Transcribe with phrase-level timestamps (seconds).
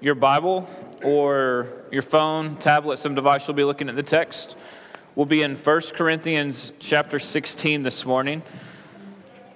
[0.00, 0.66] your Bible
[1.04, 4.56] or your phone, tablet, some device, you'll be looking at the text.
[5.14, 8.42] We'll be in 1 Corinthians chapter 16 this morning.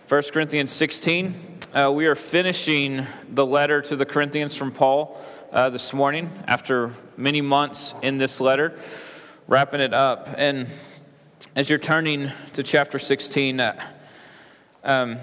[0.08, 1.58] 1 Corinthians 16.
[1.72, 5.18] Uh, we are finishing the letter to the Corinthians from Paul
[5.50, 8.78] uh, this morning after many months in this letter,
[9.48, 10.28] wrapping it up.
[10.36, 10.66] And
[11.56, 13.86] as you're turning to chapter 16, uh,
[14.82, 15.18] um,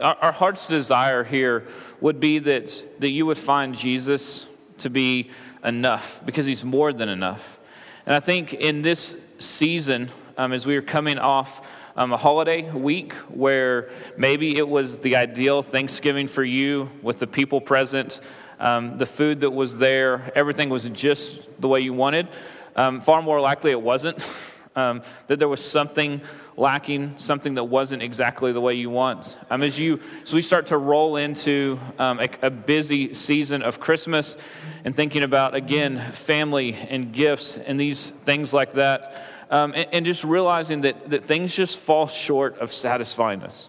[0.00, 1.66] our, our heart's desire here
[2.00, 4.46] would be that, that you would find Jesus
[4.78, 5.30] to be
[5.64, 7.58] enough because he's more than enough.
[8.04, 12.70] And I think in this season, um, as we are coming off um, a holiday
[12.70, 18.20] week where maybe it was the ideal Thanksgiving for you with the people present,
[18.60, 22.28] um, the food that was there, everything was just the way you wanted.
[22.74, 24.24] Um, far more likely it wasn't,
[24.76, 26.20] um, that there was something
[26.56, 29.36] lacking, something that wasn't exactly the way you want.
[29.50, 33.78] Um, as you, so we start to roll into um, a, a, busy season of
[33.78, 34.36] Christmas
[34.84, 39.12] and thinking about, again, family and gifts and these things like that,
[39.50, 43.68] um, and, and just realizing that, that things just fall short of satisfying us,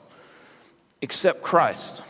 [1.01, 2.01] except Christ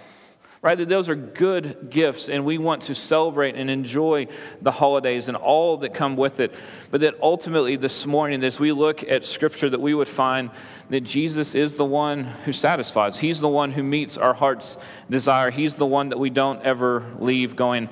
[0.68, 0.80] right?
[0.80, 4.28] That those are good gifts, and we want to celebrate and enjoy
[4.62, 6.54] the holidays and all that come with it.
[6.92, 10.52] But that ultimately, this morning, as we look at Scripture, that we would find
[10.90, 13.18] that Jesus is the one who satisfies.
[13.18, 14.76] He's the one who meets our heart's
[15.10, 15.52] desire.
[15.52, 17.88] He's the one that we don't ever leave going,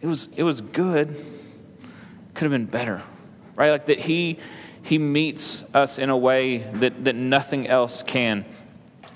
[0.00, 1.08] it was, it was good,
[2.34, 3.02] could have been better,
[3.56, 3.72] right?
[3.72, 4.38] Like that He,
[4.84, 8.44] he meets us in a way that, that nothing else can.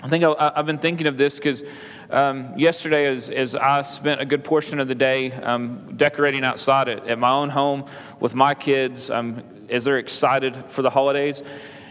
[0.05, 1.63] I think I, have been thinking of this because
[2.11, 6.87] um, yesterday, as, as I spent a good portion of the day um, decorating outside
[6.87, 7.85] at, at, my own home
[8.19, 11.41] with my kids um, as they're excited for the holidays.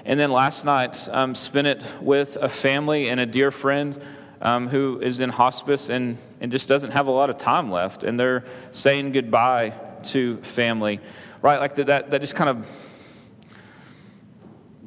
[0.04, 4.00] And then last night, um, spent it with a family and a dear friend
[4.40, 8.04] um, who is in hospice and, and just doesn't have a lot of time left.
[8.04, 11.00] And they're saying goodbye to family.
[11.42, 11.58] Right?
[11.58, 12.64] Like that, that just kind of,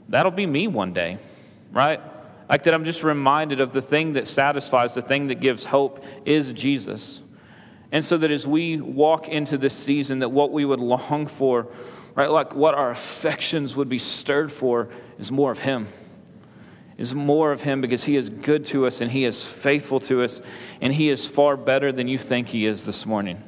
[0.07, 1.18] that'll be me one day,
[1.74, 2.00] right?
[2.50, 6.03] Like that, I'm just reminded of the thing that satisfies, the thing that gives hope
[6.25, 7.22] is Jesus.
[7.91, 11.68] And so that as we walk into this season, that what we would long for,
[12.16, 15.88] right, like what our affections would be stirred for, is more of Him.
[16.97, 20.24] Is more of Him because He is good to us and He is faithful to
[20.24, 20.41] us
[20.81, 23.44] and He is far better than you think He is this morning.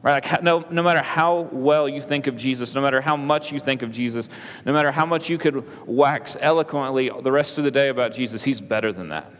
[0.00, 0.22] Right?
[0.24, 3.58] Like, no, no matter how well you think of Jesus, no matter how much you
[3.58, 4.28] think of Jesus,
[4.64, 8.44] no matter how much you could wax eloquently the rest of the day about Jesus,
[8.44, 9.32] He's better than that.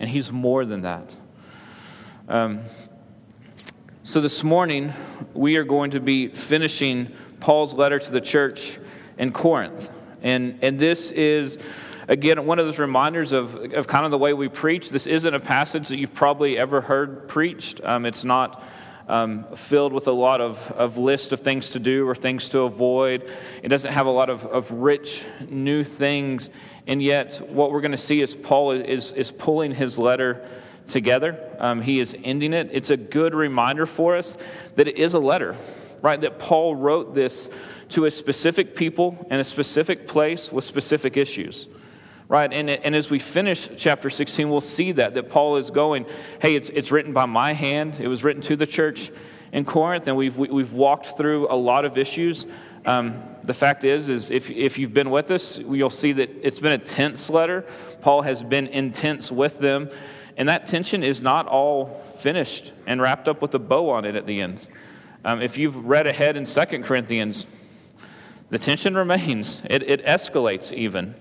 [0.00, 1.16] And He's more than that.
[2.28, 2.62] Um,
[4.02, 4.92] so this morning,
[5.32, 8.80] we are going to be finishing Paul's letter to the church
[9.18, 9.90] in Corinth.
[10.22, 11.58] And, and this is,
[12.08, 14.90] again, one of those reminders of, of kind of the way we preach.
[14.90, 17.80] This isn't a passage that you've probably ever heard preached.
[17.84, 18.62] Um, it's not
[19.08, 22.60] um, filled with a lot of, of list of things to do or things to
[22.60, 23.30] avoid.
[23.62, 26.50] It doesn't have a lot of, of rich new things.
[26.86, 30.46] And yet, what we're going to see is Paul is, is pulling his letter
[30.88, 31.38] together.
[31.58, 32.70] Um, he is ending it.
[32.72, 34.36] It's a good reminder for us
[34.76, 35.56] that it is a letter,
[36.00, 36.20] right?
[36.20, 37.50] That Paul wrote this
[37.90, 41.68] to a specific people in a specific place with specific issues
[42.28, 42.52] right?
[42.52, 46.06] And, and as we finish chapter 16, we'll see that, that Paul is going,
[46.40, 48.00] hey, it's, it's written by my hand.
[48.00, 49.10] It was written to the church
[49.52, 52.46] in Corinth, and we've, we've walked through a lot of issues.
[52.86, 56.60] Um, the fact is, is if, if you've been with us, you'll see that it's
[56.60, 57.64] been a tense letter.
[58.00, 59.90] Paul has been intense with them,
[60.36, 64.16] and that tension is not all finished and wrapped up with a bow on it
[64.16, 64.68] at the end.
[65.24, 67.46] Um, if you've read ahead in Second Corinthians,
[68.50, 69.62] the tension remains.
[69.68, 71.14] It, it escalates even.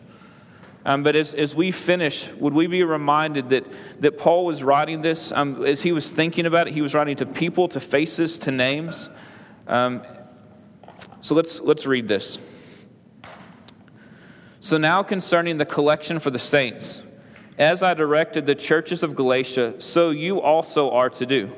[0.84, 3.66] Um, but as, as we finish, would we be reminded that,
[4.00, 7.16] that Paul was writing this, um, as he was thinking about it, he was writing
[7.18, 9.10] to people, to faces, to names.
[9.68, 10.02] Um,
[11.22, 12.40] so let's, let's read this.
[14.60, 17.02] So now concerning the collection for the saints,
[17.60, 21.52] as I directed the churches of Galatia, so you also are to do.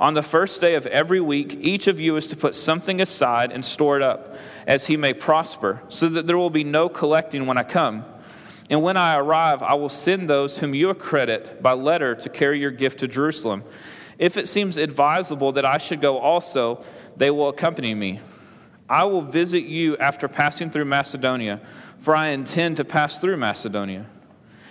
[0.00, 3.52] On the first day of every week, each of you is to put something aside
[3.52, 4.36] and store it up,
[4.66, 8.04] as he may prosper, so that there will be no collecting when I come.
[8.68, 12.58] And when I arrive, I will send those whom you accredit by letter to carry
[12.58, 13.62] your gift to Jerusalem.
[14.18, 16.84] If it seems advisable that I should go also,
[17.16, 18.20] they will accompany me.
[18.88, 21.60] I will visit you after passing through Macedonia,
[22.00, 24.06] for I intend to pass through Macedonia.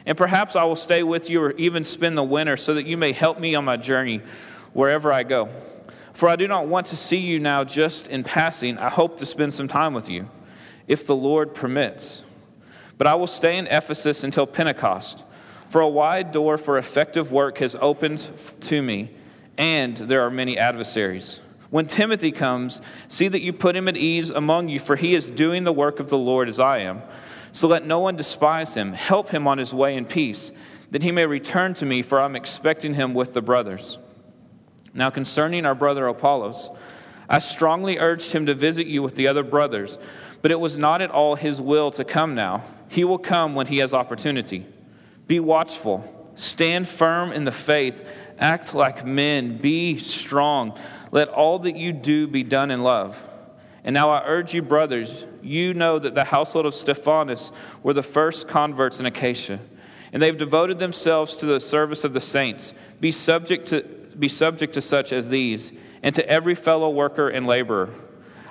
[0.05, 2.97] And perhaps I will stay with you or even spend the winter so that you
[2.97, 4.21] may help me on my journey
[4.73, 5.49] wherever I go.
[6.13, 8.77] For I do not want to see you now just in passing.
[8.77, 10.29] I hope to spend some time with you,
[10.87, 12.23] if the Lord permits.
[12.97, 15.23] But I will stay in Ephesus until Pentecost,
[15.69, 18.29] for a wide door for effective work has opened
[18.61, 19.11] to me,
[19.57, 21.39] and there are many adversaries.
[21.69, 25.29] When Timothy comes, see that you put him at ease among you, for he is
[25.29, 27.01] doing the work of the Lord as I am.
[27.51, 28.93] So let no one despise him.
[28.93, 30.51] Help him on his way in peace,
[30.91, 33.97] that he may return to me, for I'm expecting him with the brothers.
[34.93, 36.69] Now, concerning our brother Apollos,
[37.27, 39.97] I strongly urged him to visit you with the other brothers,
[40.41, 42.63] but it was not at all his will to come now.
[42.95, 44.65] He will come when he has opportunity.
[45.27, 48.07] Be watchful, stand firm in the faith,
[48.39, 50.79] act like men, be strong.
[51.11, 53.21] Let all that you do be done in love.
[53.83, 57.51] And now I urge you, brothers, you know that the household of Stephanas
[57.83, 59.59] were the first converts in Achaia,
[60.13, 62.73] and they've devoted themselves to the service of the saints.
[63.01, 63.81] Be subject to,
[64.17, 67.89] be subject to such as these, and to every fellow worker and laborer.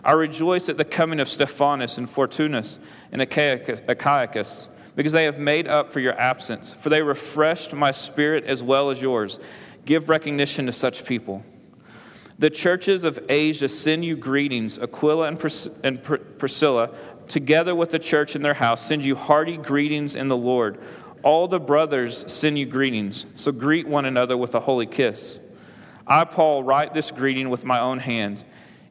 [0.04, 2.78] I rejoice at the coming of Stephanas and Fortunus
[3.10, 8.44] and Achaicus, because they have made up for your absence, for they refreshed my spirit
[8.44, 9.40] as well as yours.
[9.86, 11.42] Give recognition to such people.
[12.38, 14.78] The churches of Asia send you greetings.
[14.78, 16.90] Aquila and, Pris- and Pr- Priscilla,
[17.28, 20.78] together with the church in their house, send you hearty greetings in the Lord.
[21.22, 25.40] All the brothers send you greetings, so greet one another with a holy kiss.
[26.06, 28.44] I, Paul, write this greeting with my own hand.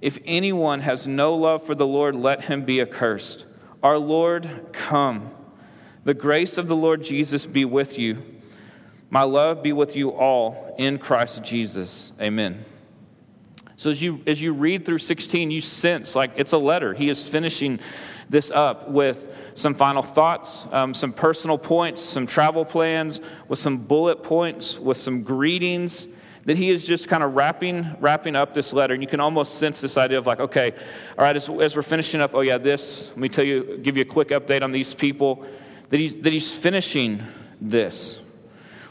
[0.04, 3.46] If anyone has no love for the Lord, let him be accursed.
[3.82, 5.32] Our Lord, come.
[6.04, 8.22] The grace of the Lord Jesus be with you.
[9.10, 12.12] My love be with you all in Christ Jesus.
[12.20, 12.66] Amen.
[13.78, 16.94] So as you as you read through 16, you sense like it's a letter.
[16.94, 17.80] He is finishing
[18.30, 23.78] this up with some final thoughts, um, some personal points, some travel plans, with some
[23.78, 26.08] bullet points, with some greetings.
[26.46, 29.56] That he is just kind of wrapping wrapping up this letter, and you can almost
[29.56, 30.72] sense this idea of like, okay,
[31.18, 33.10] all right, as, as we're finishing up, oh yeah, this.
[33.10, 35.46] Let me tell you, give you a quick update on these people.
[35.90, 37.24] That he's that he's finishing
[37.62, 38.20] this.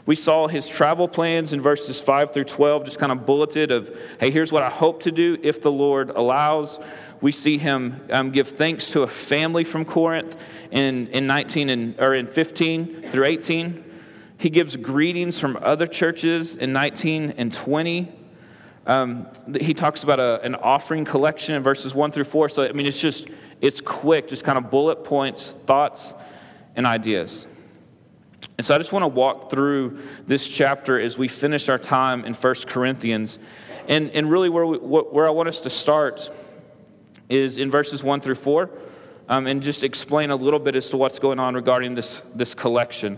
[0.05, 3.95] We saw his travel plans in verses 5 through 12, just kind of bulleted of,
[4.19, 6.77] hey, here's what I hope to do if the Lord allows.
[7.21, 10.35] We see him um, give thanks to a family from Corinth
[10.71, 13.92] in, in 19 and, or in 15 through 18.
[14.43, 18.11] He gives greetings from other churches in 19 and 20.
[18.85, 22.49] Um, he talks about a, an offering collection in verses 1 through 4.
[22.49, 23.29] So, I mean, it's just,
[23.61, 26.13] it's quick, just kind of bullet points, thoughts,
[26.75, 27.47] and ideas.
[28.57, 32.25] And so I just want to walk through this chapter as we finish our time
[32.25, 33.39] in 1 Corinthians.
[33.87, 36.29] And, and really, where, we, where I want us to start
[37.29, 38.69] is in verses 1 through 4,
[39.29, 42.53] um, and just explain a little bit as to what's going on regarding this, this
[42.53, 43.17] collection.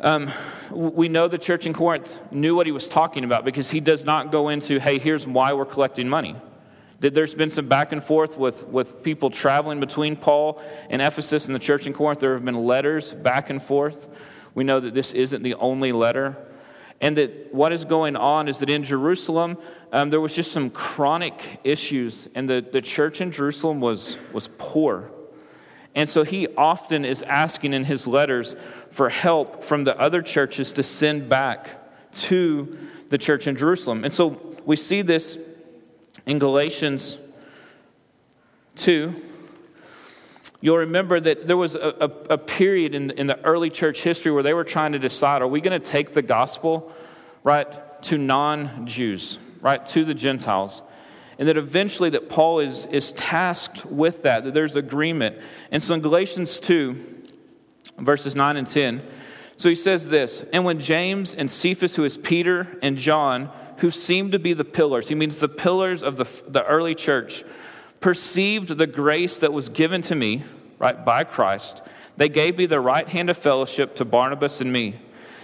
[0.00, 0.30] Um,
[0.70, 4.04] we know the church in Corinth knew what he was talking about because he does
[4.04, 6.36] not go into, hey, here's why we're collecting money.
[7.00, 10.60] There's been some back and forth with, with people traveling between Paul
[10.90, 12.20] and Ephesus and the church in Corinth.
[12.20, 14.08] There have been letters back and forth.
[14.54, 16.36] We know that this isn't the only letter.
[17.00, 19.58] And that what is going on is that in Jerusalem,
[19.92, 24.48] um, there was just some chronic issues, and the, the church in Jerusalem was, was
[24.58, 25.10] poor.
[25.98, 28.54] And so he often is asking in his letters
[28.92, 31.70] for help from the other churches to send back
[32.20, 32.78] to
[33.08, 34.04] the church in Jerusalem.
[34.04, 35.36] And so we see this
[36.24, 37.18] in Galatians
[38.76, 39.12] 2,
[40.60, 44.30] you'll remember that there was a, a, a, period in, in the early church history
[44.30, 46.92] where they were trying to decide are we going to take the gospel,
[47.42, 50.80] right, to non Jews, right, to the Gentiles?
[51.38, 55.38] And that eventually that Paul is, is tasked with that, that there's agreement.
[55.70, 57.04] And so in Galatians 2,
[57.98, 59.02] verses 9 and 10,
[59.58, 63.90] so he says this And when James and Cephas, who is Peter and John, who
[63.90, 67.44] seemed to be the pillars, he means the pillars of the, the early church,
[68.00, 70.44] perceived the grace that was given to me,
[70.78, 71.82] right, by Christ.
[72.16, 75.00] They gave me the right hand of fellowship to Barnabas and me,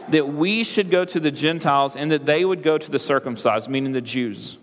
[0.09, 3.69] that we should go to the Gentiles and that they would go to the circumcised,
[3.69, 4.59] meaning the Jews.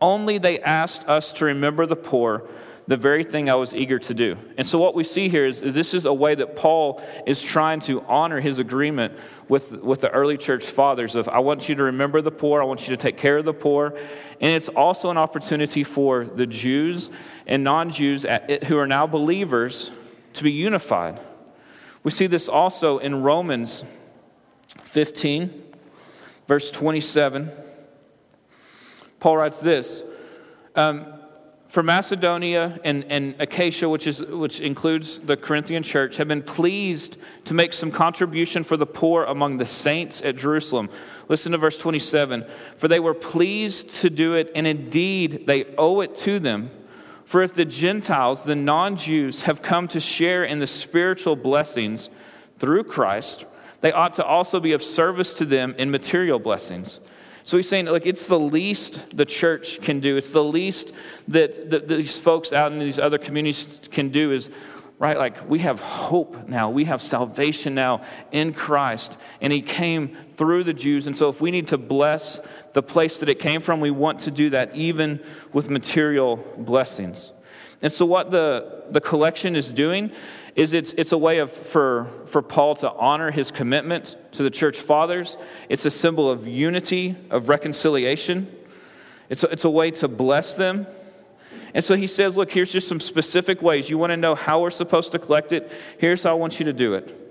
[0.00, 2.48] Only they asked us to remember the poor
[2.88, 4.38] the very thing I was eager to do.
[4.56, 7.80] And so, what we see here is this is a way that Paul is trying
[7.80, 9.12] to honor his agreement
[9.46, 12.64] with, with the early church fathers of I want you to remember the poor, I
[12.64, 13.94] want you to take care of the poor.
[14.40, 17.10] And it's also an opportunity for the Jews
[17.46, 18.24] and non Jews
[18.66, 19.90] who are now believers
[20.32, 21.20] to be unified.
[22.02, 23.84] We see this also in Romans
[24.84, 25.62] 15,
[26.46, 27.50] verse 27.
[29.20, 30.02] Paul writes this.
[30.74, 31.06] Um,
[31.68, 37.18] for Macedonia and, and Achaia, which, is, which includes the Corinthian church, have been pleased
[37.44, 40.88] to make some contribution for the poor among the saints at Jerusalem.
[41.28, 42.46] Listen to verse 27.
[42.78, 46.70] For they were pleased to do it, and indeed they owe it to them.
[47.26, 52.08] For if the Gentiles, the non Jews, have come to share in the spiritual blessings
[52.58, 53.44] through Christ,
[53.82, 56.98] they ought to also be of service to them in material blessings.
[57.48, 60.18] So he's saying, like, it's the least the church can do.
[60.18, 60.92] It's the least
[61.28, 64.50] that, that these folks out in these other communities can do is,
[64.98, 66.68] right, like, we have hope now.
[66.68, 68.02] We have salvation now
[68.32, 69.16] in Christ.
[69.40, 71.06] And he came through the Jews.
[71.06, 72.38] And so if we need to bless
[72.74, 75.18] the place that it came from, we want to do that even
[75.54, 77.32] with material blessings.
[77.80, 80.10] And so what the, the collection is doing
[80.56, 84.50] is it's, it's a way of, for, for Paul to honor his commitment to the
[84.50, 85.36] church fathers.
[85.68, 88.52] It's a symbol of unity, of reconciliation.
[89.28, 90.86] It's a, it's a way to bless them.
[91.74, 93.88] And so he says, Look, here's just some specific ways.
[93.88, 95.70] You want to know how we're supposed to collect it?
[95.98, 97.27] Here's how I want you to do it.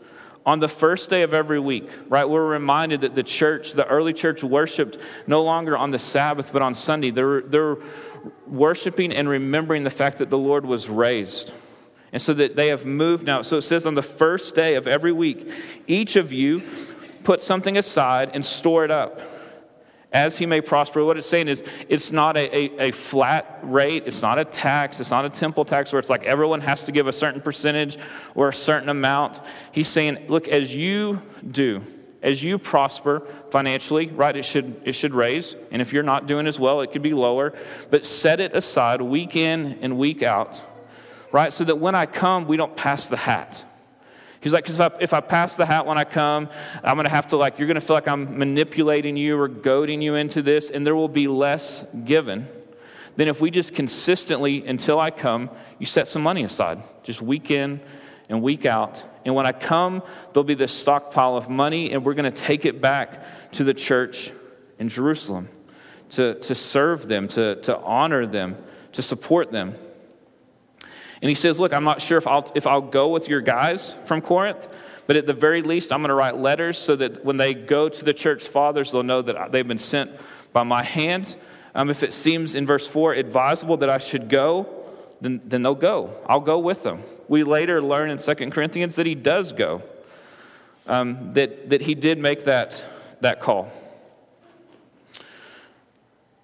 [0.47, 4.13] On the first day of every week, right, we're reminded that the church, the early
[4.13, 7.11] church, worshiped no longer on the Sabbath, but on Sunday.
[7.11, 7.75] They're, they're
[8.47, 11.53] worshiping and remembering the fact that the Lord was raised.
[12.13, 13.41] And so that they have moved now.
[13.41, 15.51] So it says on the first day of every week,
[15.85, 16.63] each of you
[17.25, 19.19] put something aside and store it up
[20.13, 21.03] as he may prosper.
[21.03, 24.99] What it's saying is it's not a, a, a, flat rate, it's not a tax,
[24.99, 27.97] it's not a temple tax where it's like everyone has to give a certain percentage
[28.35, 29.41] or a certain amount.
[29.71, 31.83] He's saying, look, as you do,
[32.21, 35.55] as you prosper financially, right, it should, it should raise.
[35.71, 37.53] And if you're not doing as well, it could be lower.
[37.89, 40.61] But set it aside week in and week out
[41.31, 41.53] right?
[41.53, 43.63] So that when I come, we don't pass the hat.
[44.39, 46.49] He's like, because if I, if I pass the hat when I come,
[46.83, 49.47] I'm going to have to, like, you're going to feel like I'm manipulating you or
[49.47, 52.47] goading you into this, and there will be less given
[53.15, 57.49] than if we just consistently, until I come, you set some money aside, just week
[57.49, 57.81] in
[58.29, 59.03] and week out.
[59.25, 62.65] And when I come, there'll be this stockpile of money, and we're going to take
[62.65, 64.31] it back to the church
[64.77, 65.49] in Jerusalem
[66.09, 68.55] to, to serve them, to, to honor them,
[68.93, 69.75] to support them.
[71.21, 73.95] And he says, Look, I'm not sure if I'll, if I'll go with your guys
[74.05, 74.67] from Corinth,
[75.07, 77.89] but at the very least, I'm going to write letters so that when they go
[77.89, 80.11] to the church fathers, they'll know that they've been sent
[80.53, 81.37] by my hands.
[81.73, 84.67] Um, if it seems in verse 4 advisable that I should go,
[85.21, 86.13] then, then they'll go.
[86.27, 87.03] I'll go with them.
[87.27, 89.81] We later learn in 2 Corinthians that he does go,
[90.87, 92.83] um, that, that he did make that,
[93.21, 93.71] that call.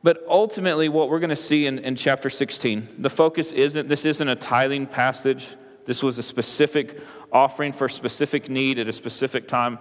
[0.03, 4.03] But ultimately, what we're going to see in, in chapter 16, the focus isn't, this
[4.03, 5.55] isn't a tithing passage.
[5.85, 6.99] This was a specific
[7.31, 9.79] offering for a specific need at a specific time.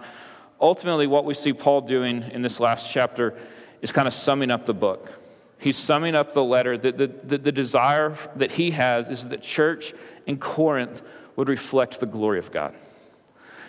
[0.61, 3.37] Ultimately, what we see Paul doing in this last chapter
[3.81, 5.11] is kind of summing up the book.
[5.59, 6.77] He's summing up the letter.
[6.77, 9.93] The, the, the, the desire that he has is that church
[10.25, 11.01] in Corinth
[11.35, 12.73] would reflect the glory of God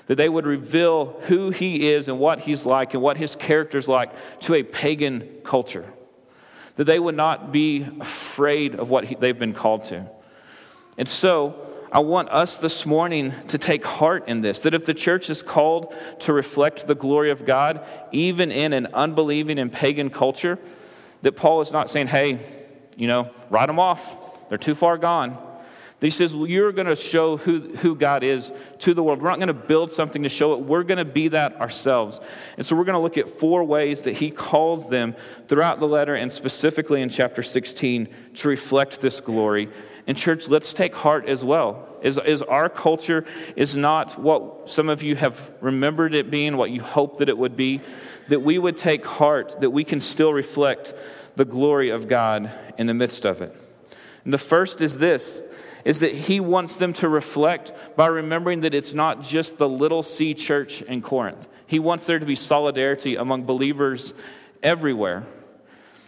[0.06, 3.88] that they would reveal who he is and what he's like and what his character's
[3.88, 5.90] like to a pagan culture
[6.76, 10.06] that they would not be afraid of what he, they've been called to.
[10.98, 11.60] And so,
[11.94, 15.42] I want us this morning to take heart in this that if the church is
[15.42, 20.58] called to reflect the glory of God, even in an unbelieving and pagan culture,
[21.22, 22.40] that Paul is not saying, hey,
[22.96, 24.48] you know, write them off.
[24.48, 25.38] They're too far gone.
[26.04, 29.22] He says, well, You're going to show who, who God is to the world.
[29.22, 30.60] We're not going to build something to show it.
[30.60, 32.20] We're going to be that ourselves.
[32.56, 35.16] And so we're going to look at four ways that he calls them
[35.48, 39.68] throughout the letter and specifically in chapter 16 to reflect this glory.
[40.06, 41.88] And, church, let's take heart as well.
[42.02, 43.24] Is, is our culture
[43.56, 47.38] is not what some of you have remembered it being, what you hope that it
[47.38, 47.80] would be,
[48.28, 50.92] that we would take heart, that we can still reflect
[51.36, 53.56] the glory of God in the midst of it.
[54.24, 55.42] And the first is this
[55.84, 60.02] is that he wants them to reflect by remembering that it's not just the little
[60.02, 61.48] c church in Corinth.
[61.66, 64.14] He wants there to be solidarity among believers
[64.62, 65.24] everywhere.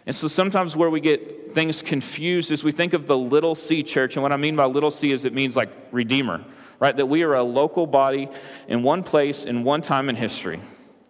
[0.06, 3.82] And so sometimes where we get things confused is we think of the little c
[3.82, 6.44] church, and what I mean by little c is it means like redeemer,
[6.78, 6.96] right?
[6.96, 8.28] That we are a local body
[8.68, 10.60] in one place in one time in history,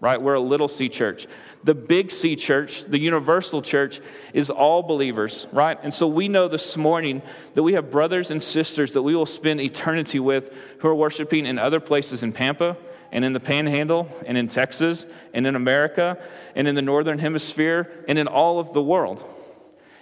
[0.01, 0.21] right?
[0.21, 1.27] We're a little c church.
[1.67, 4.01] The big C church, the universal church,
[4.33, 5.77] is all believers, right?
[5.83, 7.23] And so we know this morning
[7.55, 11.45] that we have brothers and sisters that we will spend eternity with who are worshiping
[11.45, 12.77] in other places in Pampa
[13.11, 16.17] and in the Panhandle and in Texas and in America
[16.55, 19.25] and in the Northern Hemisphere and in all of the world.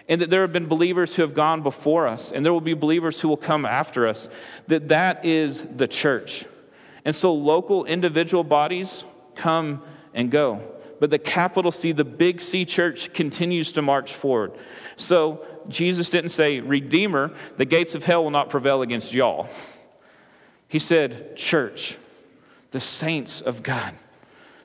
[0.06, 2.74] And that there have been believers who have gone before us and there will be
[2.74, 4.28] believers who will come after us.
[4.66, 6.44] That that is the church.
[7.06, 9.02] And so local individual bodies
[9.34, 10.60] come and go
[11.00, 14.52] but the capital C, the big C church, continues to march forward.
[14.96, 19.48] So Jesus didn't say, Redeemer, the gates of hell will not prevail against y'all.
[20.68, 21.98] He said, Church,
[22.70, 23.94] the saints of God,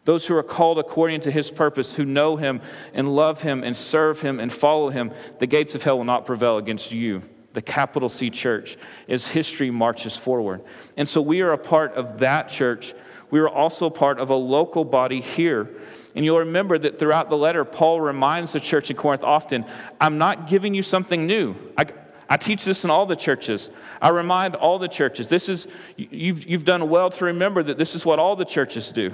[0.05, 2.62] those who are called according to his purpose, who know him
[2.93, 6.25] and love him and serve him and follow him, the gates of hell will not
[6.25, 10.62] prevail against you the capital C church, as history marches forward.
[10.98, 12.93] And so we are a part of that church.
[13.31, 15.69] We are also part of a local body here
[16.16, 19.66] And you'll remember that throughout the letter, Paul reminds the church in Corinth often
[20.01, 21.56] I'm not giving you something new.
[21.78, 21.86] I,
[22.28, 23.70] I teach this in all the churches.
[24.01, 25.30] I remind all the churches.
[25.30, 28.92] This is, you've, you've done well to remember that this is what all the churches
[28.92, 29.13] do.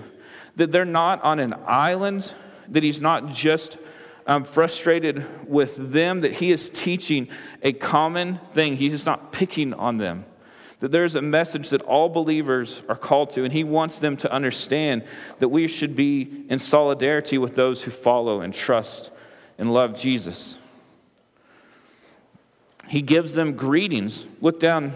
[0.56, 2.34] That they're not on an island,
[2.70, 3.78] that he's not just
[4.26, 7.28] um, frustrated with them, that he is teaching
[7.62, 8.78] a common thing.
[8.78, 10.26] He's just not picking on them
[10.80, 14.32] that there's a message that all believers are called to, and he wants them to
[14.32, 15.04] understand
[15.40, 19.12] that we should be in solidarity with those who follow and trust
[19.58, 20.58] and love Jesus.
[22.88, 24.26] He gives them greetings.
[24.42, 24.96] Look down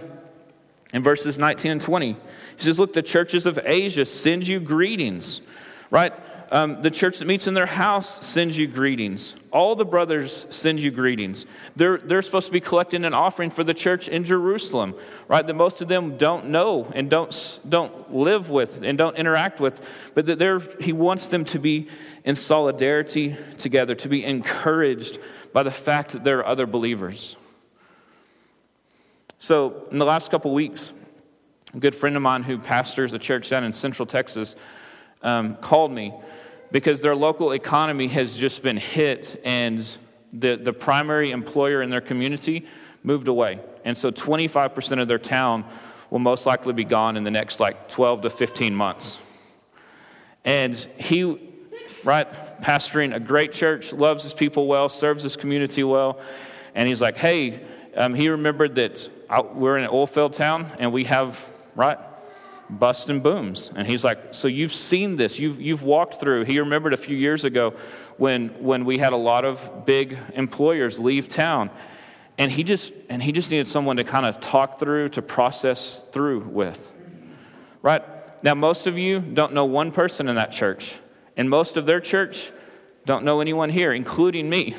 [0.94, 2.14] in verses 19 and 20.
[2.14, 2.18] He
[2.58, 5.42] says, Look, the churches of Asia send you greetings,
[5.90, 6.14] right?
[6.52, 9.36] Um, the church that meets in their house sends you greetings.
[9.52, 11.46] All the brothers send you greetings.
[11.76, 14.96] They're, they're supposed to be collecting an offering for the church in Jerusalem,
[15.28, 15.46] right?
[15.46, 19.86] That most of them don't know and don't, don't live with and don't interact with,
[20.16, 21.88] but that they're, he wants them to be
[22.24, 25.20] in solidarity together, to be encouraged
[25.54, 27.36] by the fact that there are other believers.
[29.38, 30.94] So, in the last couple weeks,
[31.74, 34.56] a good friend of mine who pastors a church down in Central Texas
[35.22, 36.14] um, called me
[36.72, 39.98] because their local economy has just been hit and
[40.34, 42.66] the, the primary employer in their community
[43.04, 43.60] moved away.
[43.86, 45.66] And so 25% of their town
[46.10, 49.20] will most likely be gone in the next like 12 to 15 months.
[50.46, 51.40] And he,
[52.04, 52.28] right,
[52.62, 56.20] pastoring a great church, loves his people well, serves his community well.
[56.76, 57.62] And he's like, hey,
[57.96, 59.10] um, he remembered that
[59.54, 61.44] we're in an oil field town and we have,
[61.76, 61.98] right,
[62.70, 63.72] busting booms.
[63.76, 66.46] And he's like, So you've seen this, you've, you've walked through.
[66.46, 67.74] He remembered a few years ago
[68.18, 71.70] when, when we had a lot of big employers leave town.
[72.38, 76.06] And he just and he just needed someone to kind of talk through, to process
[76.12, 76.92] through with.
[77.82, 78.02] Right?
[78.42, 81.00] Now, most of you don't know one person in that church,
[81.36, 82.54] and most of their church
[83.06, 84.76] don't know anyone here, including me.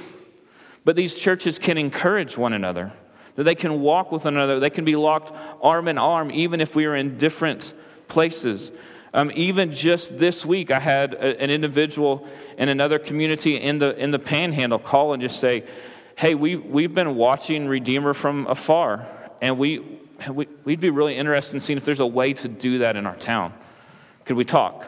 [0.85, 2.93] But these churches can encourage one another
[3.41, 4.61] that they can walk with one another.
[4.61, 7.73] They can be locked arm in arm, even if we are in different
[8.07, 8.71] places.
[9.15, 13.97] Um, even just this week, I had a, an individual in another community in the,
[13.97, 15.65] in the panhandle call and just say,
[16.17, 19.07] Hey, we, we've been watching Redeemer from afar,
[19.41, 19.79] and we,
[20.31, 23.07] we, we'd be really interested in seeing if there's a way to do that in
[23.07, 23.55] our town.
[24.27, 24.87] Could we talk?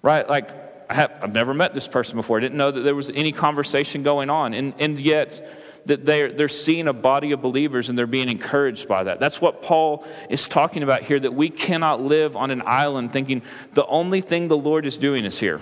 [0.00, 0.26] Right?
[0.26, 0.48] Like,
[0.88, 2.38] I have, I've never met this person before.
[2.38, 4.54] I didn't know that there was any conversation going on.
[4.54, 5.46] And, and yet,
[5.86, 9.18] that they're, they're seeing a body of believers and they're being encouraged by that.
[9.20, 13.42] That's what Paul is talking about here that we cannot live on an island thinking
[13.74, 15.60] the only thing the Lord is doing is here.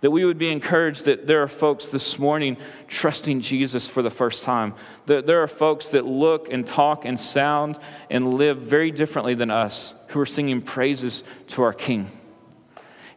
[0.00, 2.56] That we would be encouraged that there are folks this morning
[2.88, 4.74] trusting Jesus for the first time.
[5.06, 9.50] That there are folks that look and talk and sound and live very differently than
[9.50, 12.10] us who are singing praises to our King.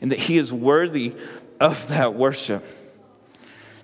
[0.02, 1.16] And that He is worthy
[1.62, 2.66] of that worship.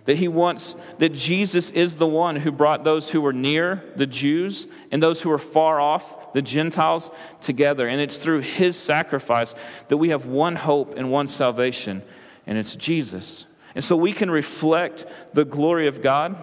[0.10, 4.08] That he wants, that Jesus is the one who brought those who were near, the
[4.08, 7.88] Jews, and those who were far off, the Gentiles, together.
[7.88, 9.54] And it's through his sacrifice
[9.88, 12.02] that we have one hope and one salvation,
[12.48, 13.46] and it's Jesus.
[13.76, 16.36] And so we can reflect the glory of God,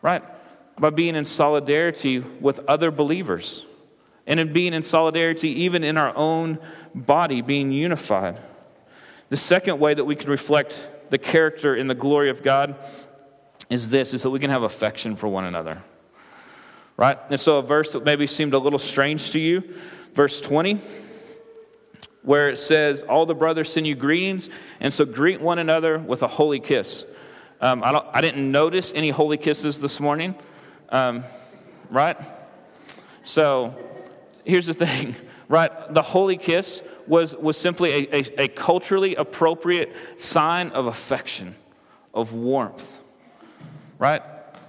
[0.00, 0.22] right,
[0.78, 3.66] by being in solidarity with other believers,
[4.26, 6.58] and in being in solidarity even in our own
[6.94, 8.40] body, being unified.
[9.28, 12.76] The second way that we can reflect the character and the glory of God
[13.68, 15.82] is this is that we can have affection for one another.
[16.96, 17.18] Right?
[17.30, 19.74] And so a verse that maybe seemed a little strange to you,
[20.14, 20.80] verse 20,
[22.22, 26.22] where it says, All the brothers send you greetings, and so greet one another with
[26.22, 27.04] a holy kiss.
[27.60, 30.34] Um, I, don't I, didn't notice any holy kisses this morning,
[30.88, 31.24] um,
[31.90, 32.16] right?
[33.22, 33.74] So
[34.44, 35.14] here's the thing,
[35.48, 35.70] right?
[35.92, 41.56] The holy kiss was, was simply a, a, a culturally appropriate sign of affection,
[42.14, 42.98] of warmth,
[43.98, 44.22] right?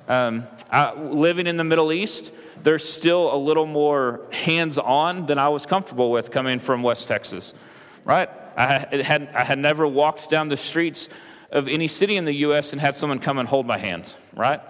[0.07, 2.31] Um, I, living in the Middle East,
[2.63, 7.07] there's still a little more hands on than I was comfortable with coming from West
[7.07, 7.53] Texas,
[8.05, 8.27] right?
[8.57, 11.09] I had, I had never walked down the streets
[11.51, 12.71] of any city in the U.S.
[12.71, 14.61] and had someone come and hold my hands, right?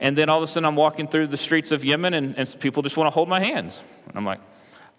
[0.00, 2.60] And then all of a sudden I'm walking through the streets of Yemen and, and
[2.60, 3.80] people just want to hold my hands.
[4.06, 4.40] And I'm like,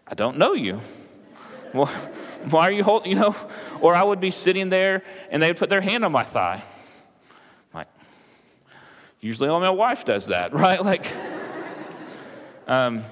[0.07, 0.81] I don't know you.
[1.73, 1.87] Well,
[2.49, 3.35] why are you holding, you know?
[3.81, 6.63] Or I would be sitting there and they'd put their hand on my thigh.
[7.73, 7.87] Like,
[9.19, 10.83] usually only my wife does that, right?
[10.83, 11.11] Like,
[12.67, 13.03] um,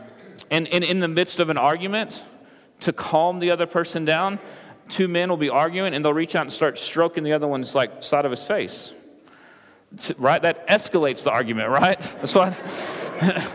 [0.51, 2.23] and, and in the midst of an argument,
[2.81, 4.39] to calm the other person down,
[4.89, 7.73] two men will be arguing and they'll reach out and start stroking the other one's
[7.73, 8.91] like side of his face.
[10.17, 10.41] right?
[10.41, 11.99] That escalates the argument, right?
[12.21, 12.59] That's what.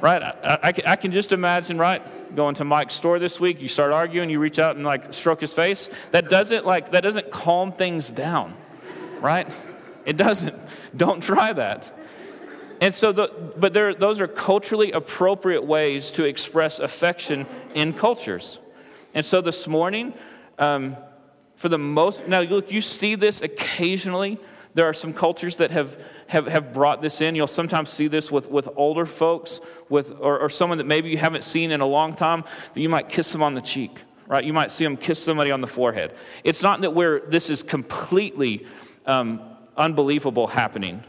[0.00, 0.22] right?
[0.22, 2.02] I, I, I, can just imagine, right?
[2.34, 5.40] Going to Mike's store this week, you start arguing, you reach out and like stroke
[5.40, 5.88] his face.
[6.10, 8.54] That doesn't like that doesn't calm things down,
[9.20, 9.50] right?
[10.04, 10.56] It doesn't.
[10.96, 11.92] Don't try that.
[12.80, 18.58] And so, the, but there, those are culturally appropriate ways to express affection in cultures.
[19.14, 20.12] And so this morning,
[20.58, 20.96] um,
[21.54, 24.38] for the most, now look, you see this occasionally.
[24.74, 25.96] There are some cultures that have,
[26.28, 27.34] have, have brought this in.
[27.34, 31.18] You'll sometimes see this with, with older folks, with, or, or someone that maybe you
[31.18, 34.44] haven't seen in a long time, that you might kiss them on the cheek, right?
[34.44, 36.14] You might see them kiss somebody on the forehead.
[36.44, 38.66] It's not that we're, this is completely
[39.06, 39.40] um,
[39.76, 41.02] unbelievable happening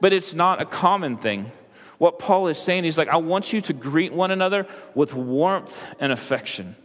[0.00, 1.50] but it's not a common thing.
[1.98, 5.84] What Paul is saying, he's like, I want you to greet one another with warmth
[5.98, 6.76] and affection,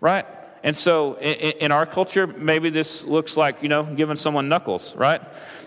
[0.00, 0.26] right?
[0.62, 5.20] And so in, our culture, maybe this looks like, you know, giving someone knuckles, right?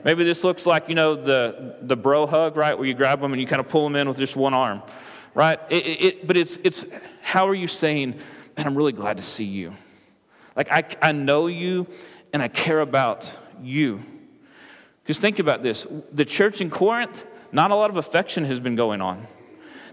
[0.03, 2.77] Maybe this looks like, you know, the, the bro hug, right?
[2.77, 4.81] Where you grab them and you kind of pull them in with just one arm,
[5.33, 5.59] right?
[5.69, 6.85] It, it, but it's, it's
[7.21, 8.19] how are you saying,
[8.57, 9.73] man, I'm really glad to see you.
[10.55, 11.87] Like, I, I know you
[12.33, 14.03] and I care about you.
[15.03, 18.75] Because think about this the church in Corinth, not a lot of affection has been
[18.75, 19.27] going on.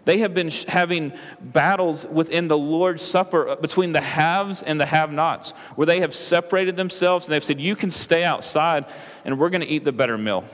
[0.06, 4.86] They have been having battles within the Lord's Supper uh, between the haves and the
[4.86, 8.86] have nots, where they have separated themselves and they've said, You can stay outside
[9.24, 10.44] and we're going to eat the better meal.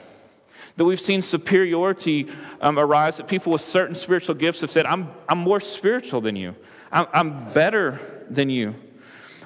[0.79, 2.29] That we've seen superiority
[2.63, 6.35] um, arise, that people with certain spiritual gifts have said, I'm, I'm more spiritual than
[6.35, 6.57] you,
[6.91, 8.75] I'm, I'm better than you.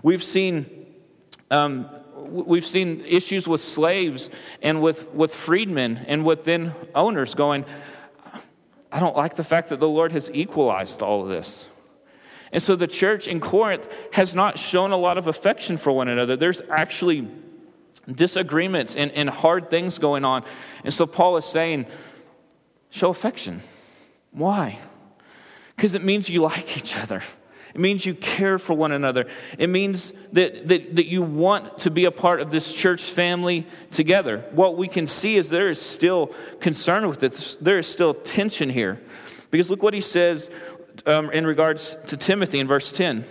[0.05, 0.87] We've seen
[1.51, 1.91] um,
[2.29, 4.31] we've seen issues with slaves
[4.63, 7.65] and with, with freedmen and within owners going,
[8.97, 11.69] I don't like the fact that the Lord has equalized all of this.
[12.51, 16.09] And so the church in Corinth has not shown a lot of affection for one
[16.09, 16.35] another.
[16.35, 17.29] There's actually
[18.11, 20.45] disagreements and, and hard things going on.
[20.83, 21.85] And so Paul is saying,
[22.89, 23.61] show affection.
[24.31, 24.79] Why?
[25.77, 27.23] Because it means you like each other.
[27.77, 29.27] It means you care for one another.
[29.59, 33.67] It means that, that, that you want to be a part of this church family
[33.91, 34.47] together.
[34.53, 38.71] What we can see is there is still concern with this, there is still tension
[38.71, 38.99] here.
[39.51, 40.49] Because look what he says
[41.05, 43.27] um, in regards to Timothy in verse 10.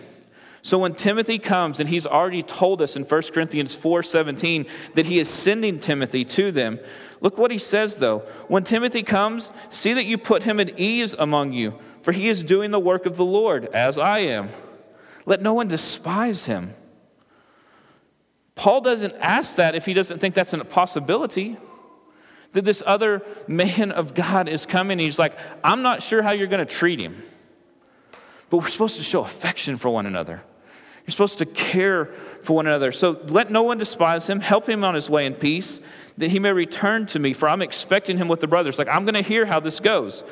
[0.61, 5.17] So when Timothy comes, and he's already told us in 1 Corinthians 4:17 that he
[5.17, 6.79] is sending Timothy to them.
[7.19, 8.19] Look what he says though.
[8.47, 11.73] When Timothy comes, see that you put him at ease among you
[12.05, 14.49] for he is doing the work of the Lord, as I am.
[15.25, 16.75] Let no one despise him.
[18.53, 21.57] Paul doesn't ask that if he doesn't think that's a possibility.
[22.51, 26.45] That this other man of God is coming, he's like, I'm not sure how you're
[26.45, 27.23] going to treat him.
[28.51, 30.43] But we're supposed to show affection for one another.
[31.07, 32.13] You're supposed to care
[32.43, 32.91] for one another.
[32.91, 34.41] So let no one despise him.
[34.41, 35.79] Help him on his way in peace,
[36.19, 38.77] that he may return to me, for I'm expecting him with the brothers.
[38.77, 40.23] Like, I'm going to hear how this goes.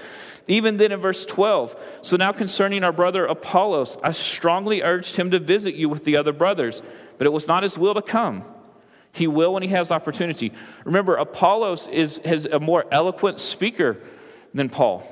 [0.48, 5.32] Even then in verse 12, so now concerning our brother Apollos, I strongly urged him
[5.32, 6.82] to visit you with the other brothers,
[7.18, 8.44] but it was not his will to come.
[9.14, 10.52] He will when he has opportunity.
[10.84, 14.00] Remember, Apollos is, is a more eloquent speaker
[14.54, 15.08] than Paul.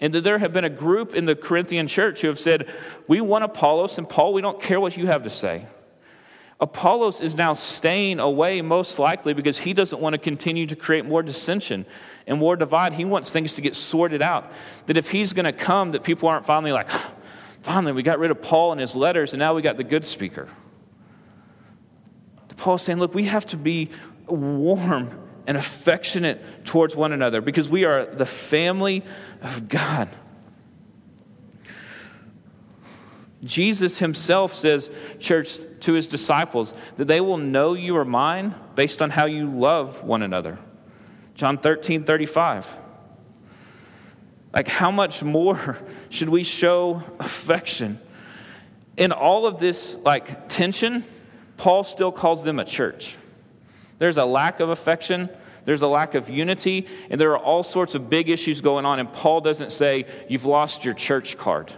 [0.00, 2.70] And that there have been a group in the Corinthian church who have said,
[3.08, 5.66] We want Apollos, and Paul, we don't care what you have to say.
[6.60, 11.04] Apollos is now staying away, most likely, because he doesn't want to continue to create
[11.04, 11.86] more dissension
[12.26, 12.92] and more divide.
[12.92, 14.50] He wants things to get sorted out.
[14.86, 16.88] That if he's going to come, that people aren't finally like,
[17.62, 20.04] finally, we got rid of Paul and his letters, and now we got the good
[20.04, 20.48] speaker.
[22.58, 23.88] Paul's saying, look, we have to be
[24.26, 25.10] warm
[25.46, 29.02] and affectionate towards one another because we are the family
[29.40, 30.10] of God.
[33.44, 39.00] Jesus himself says, church, to his disciples, that they will know you are mine based
[39.00, 40.58] on how you love one another.
[41.34, 42.66] John 13, 35.
[44.52, 48.00] Like, how much more should we show affection?
[48.96, 51.04] In all of this, like, tension,
[51.56, 53.16] Paul still calls them a church.
[53.98, 55.28] There's a lack of affection,
[55.64, 58.98] there's a lack of unity, and there are all sorts of big issues going on,
[58.98, 61.72] and Paul doesn't say, You've lost your church card.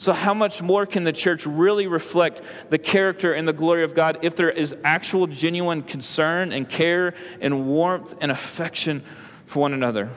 [0.00, 3.96] So, how much more can the church really reflect the character and the glory of
[3.96, 9.02] God if there is actual, genuine concern and care and warmth and affection
[9.46, 10.08] for one another?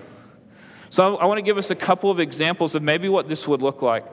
[0.92, 3.64] So, I want to give us a couple of examples of maybe what this would
[3.64, 4.06] look like.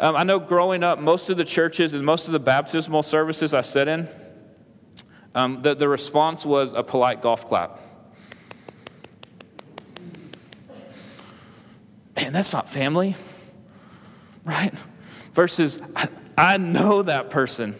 [0.00, 3.54] Um, I know growing up, most of the churches and most of the baptismal services
[3.54, 4.08] I sat in,
[5.36, 7.78] um, the, the response was a polite golf clap.
[12.16, 13.14] Man, that's not family,
[14.44, 14.74] right?
[15.36, 15.78] Versus
[16.36, 17.76] I know that person.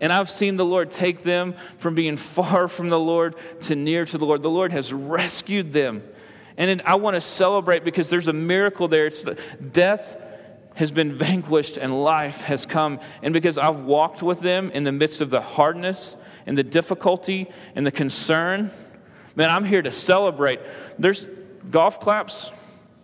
[0.00, 4.04] And I've seen the Lord take them from being far from the Lord to near
[4.04, 4.42] to the Lord.
[4.42, 6.02] The Lord has rescued them.
[6.56, 9.06] And I want to celebrate because there's a miracle there.
[9.06, 9.24] It's
[9.72, 10.20] death
[10.74, 12.98] has been vanquished and life has come.
[13.22, 17.48] And because I've walked with them in the midst of the hardness and the difficulty
[17.76, 18.72] and the concern,
[19.36, 20.60] man, I'm here to celebrate.
[20.98, 21.24] There's
[21.70, 22.50] golf claps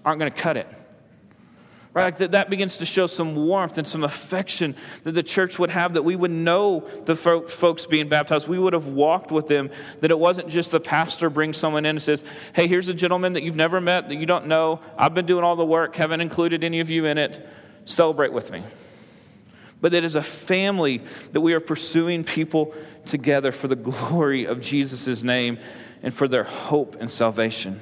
[0.04, 0.66] aren't going to cut it.
[1.92, 2.16] Right?
[2.18, 5.94] That, that begins to show some warmth and some affection that the church would have,
[5.94, 8.46] that we would know the folks being baptized.
[8.46, 11.96] We would have walked with them, that it wasn't just the pastor brings someone in
[11.96, 12.22] and says,
[12.55, 14.79] Hey, here's a gentleman that you've never met, that you don't know.
[14.96, 17.44] I've been doing all the work, haven't included any of you in it.
[17.87, 18.62] Celebrate with me.
[19.81, 22.72] But that as a family, that we are pursuing people
[23.05, 25.59] together for the glory of Jesus' name
[26.05, 27.81] and for their hope and salvation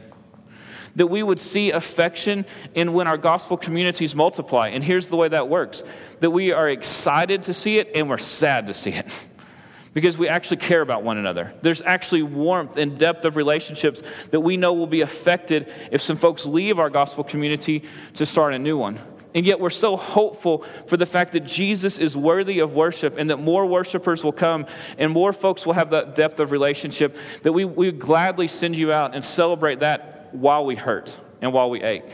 [0.99, 4.69] that we would see affection in when our gospel communities multiply.
[4.69, 5.85] And here's the way that works
[6.21, 9.07] that we are excited to see it and we're sad to see it.
[9.95, 11.53] because we actually care about one another.
[11.63, 16.17] There's actually warmth and depth of relationships that we know will be affected if some
[16.17, 17.85] folks leave our gospel community
[18.15, 18.99] to start a new one.
[19.35, 23.31] And yet, we're so hopeful for the fact that Jesus is worthy of worship and
[23.31, 27.53] that more worshipers will come and more folks will have that depth of relationship that
[27.53, 31.83] we, we gladly send you out and celebrate that while we hurt and while we
[31.83, 32.11] ache.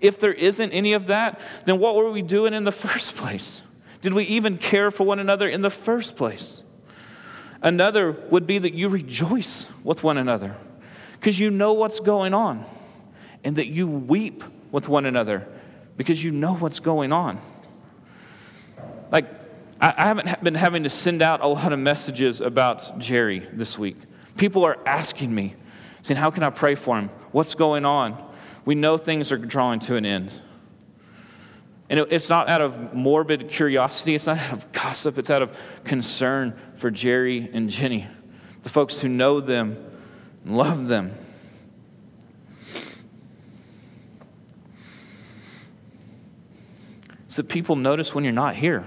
[0.00, 3.60] If there isn't any of that, then what were we doing in the first place?
[4.00, 6.62] Did we even care for one another in the first place?
[7.62, 10.56] Another would be that you rejoice with one another
[11.12, 12.64] because you know what's going on,
[13.44, 15.46] and that you weep with one another
[15.96, 17.40] because you know what's going on.
[19.12, 19.26] Like,
[19.80, 23.96] I haven't been having to send out a lot of messages about Jerry this week.
[24.36, 25.54] People are asking me,
[26.02, 27.10] saying, How can I pray for him?
[27.32, 28.22] What's going on?
[28.64, 30.40] We know things are drawing to an end.
[31.88, 35.54] And it's not out of morbid curiosity, it's not out of gossip, it's out of
[35.84, 38.06] concern for Jerry and Jenny,
[38.62, 39.76] the folks who know them
[40.44, 41.14] and love them.
[47.26, 48.86] It's that people notice when you're not here,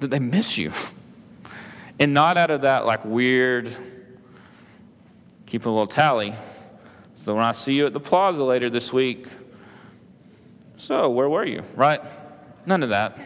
[0.00, 0.72] that they miss you.
[1.98, 3.74] And not out of that like weird,
[5.46, 6.34] keep a little tally.
[7.14, 9.26] So when I see you at the plaza later this week,
[10.76, 11.62] so where were you?
[11.74, 12.00] Right?
[12.66, 13.18] None of that.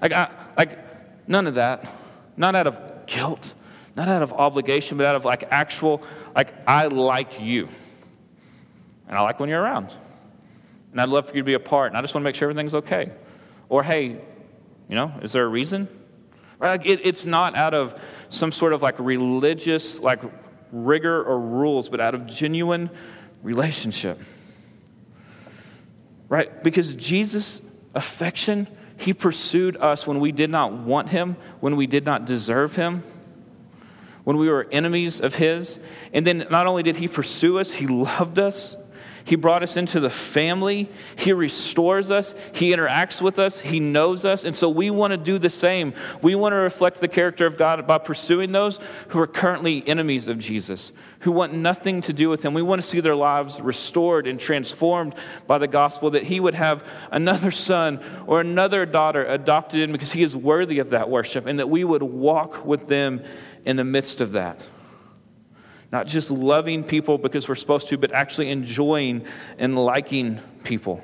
[0.00, 1.86] Like, I, like none of that.
[2.36, 3.52] Not out of guilt,
[3.96, 6.02] not out of obligation, but out of like actual,
[6.34, 7.68] like, I like you.
[9.08, 9.94] And I like when you're around.
[10.92, 11.90] And I'd love for you to be a part.
[11.90, 13.10] And I just want to make sure everything's okay.
[13.68, 14.20] Or, hey,
[14.88, 15.88] you know, is there a reason?
[16.58, 16.70] Right?
[16.70, 20.22] Like it, it's not out of some sort of like religious, like
[20.72, 22.90] rigor or rules, but out of genuine
[23.42, 24.20] relationship.
[26.28, 26.62] Right?
[26.62, 27.62] Because Jesus'
[27.94, 32.76] affection, he pursued us when we did not want him, when we did not deserve
[32.76, 33.02] him,
[34.24, 35.78] when we were enemies of his.
[36.12, 38.76] And then not only did he pursue us, he loved us.
[39.28, 40.88] He brought us into the family.
[41.14, 42.34] He restores us.
[42.54, 43.60] He interacts with us.
[43.60, 44.44] He knows us.
[44.44, 45.92] And so we want to do the same.
[46.22, 50.28] We want to reflect the character of God by pursuing those who are currently enemies
[50.28, 52.54] of Jesus, who want nothing to do with Him.
[52.54, 55.14] We want to see their lives restored and transformed
[55.46, 60.12] by the gospel, that He would have another son or another daughter adopted in because
[60.12, 63.22] He is worthy of that worship, and that we would walk with them
[63.66, 64.66] in the midst of that.
[65.90, 69.24] Not just loving people because we're supposed to, but actually enjoying
[69.58, 71.02] and liking people.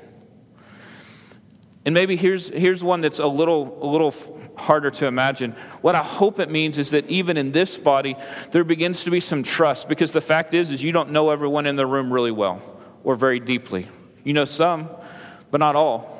[1.85, 4.13] And maybe here's, here's one that's a little, a little
[4.57, 5.51] harder to imagine.
[5.81, 8.15] What I hope it means is that even in this body,
[8.51, 11.67] there begins to be some trust because the fact is, is you don't know everyone
[11.67, 12.61] in the room really well
[13.03, 13.87] or very deeply.
[14.23, 14.89] You know some,
[15.51, 16.11] but not all.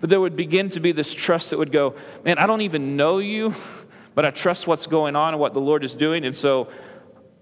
[0.00, 2.96] But there would begin to be this trust that would go, man, I don't even
[2.96, 3.54] know you,
[4.14, 6.24] but I trust what's going on and what the Lord is doing.
[6.26, 6.68] And so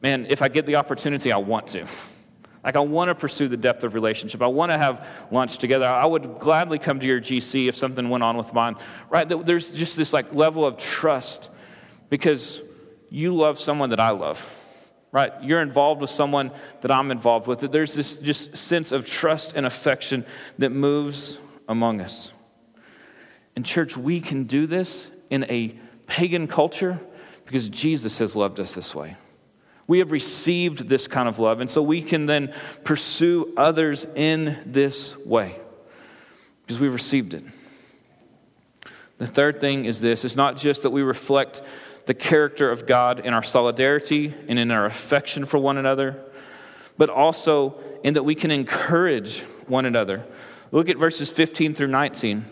[0.02, 1.86] man, if I get the opportunity, I want to.
[2.62, 4.42] Like, I want to pursue the depth of relationship.
[4.42, 5.86] I want to have lunch together.
[5.86, 8.76] I would gladly come to your GC if something went on with mine.
[9.08, 9.26] Right?
[9.28, 11.48] There's just this like level of trust
[12.10, 12.60] because
[13.08, 14.46] you love someone that I love.
[15.10, 15.32] Right?
[15.42, 17.60] You're involved with someone that I'm involved with.
[17.60, 20.26] There's this just sense of trust and affection
[20.58, 22.30] that moves among us.
[23.56, 25.74] In church, we can do this in a
[26.06, 27.00] pagan culture
[27.46, 29.16] because Jesus has loved us this way.
[29.90, 34.56] We have received this kind of love, and so we can then pursue others in
[34.64, 35.58] this way
[36.62, 37.42] because we've received it.
[39.18, 41.62] The third thing is this it's not just that we reflect
[42.06, 46.22] the character of God in our solidarity and in our affection for one another,
[46.96, 50.24] but also in that we can encourage one another.
[50.70, 52.44] Look at verses 15 through 19.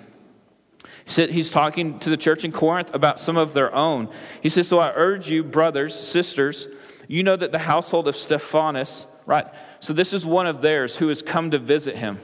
[1.05, 4.09] He said he's talking to the church in Corinth about some of their own.
[4.43, 6.67] He says, So I urge you, brothers, sisters,
[7.09, 9.47] you know that the household of Stephanas, right?
[9.81, 12.21] So this is one of theirs who has come to visit him.